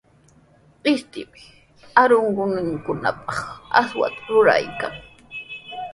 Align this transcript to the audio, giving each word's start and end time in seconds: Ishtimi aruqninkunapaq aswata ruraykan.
Ishtimi 0.91 1.41
aruqninkunapaq 2.01 3.39
aswata 3.79 4.21
ruraykan. 4.33 4.93